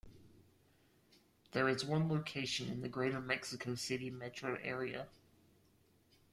There 1.51 1.69
is 1.69 1.85
one 1.85 2.09
location 2.09 2.69
in 2.71 2.81
the 2.81 2.89
Greater 2.89 3.21
Mexico 3.21 3.75
City 3.75 4.09
metro 4.09 4.55
area. 4.63 5.05